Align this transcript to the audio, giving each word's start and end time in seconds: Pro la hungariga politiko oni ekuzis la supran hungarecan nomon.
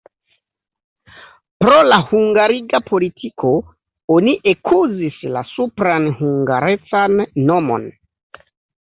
Pro 1.63 1.73
la 1.89 1.97
hungariga 2.13 2.79
politiko 2.87 3.51
oni 4.15 4.33
ekuzis 4.53 5.19
la 5.35 5.43
supran 5.51 6.09
hungarecan 6.23 7.21
nomon. 7.51 7.87